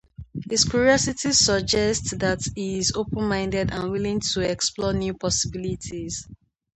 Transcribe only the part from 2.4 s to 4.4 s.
he is open-minded and willing to